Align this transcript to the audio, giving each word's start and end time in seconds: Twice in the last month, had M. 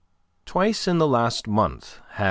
Twice 0.47 0.87
in 0.87 0.97
the 0.97 1.05
last 1.05 1.47
month, 1.47 1.99
had 2.13 2.17
M. 2.19 2.19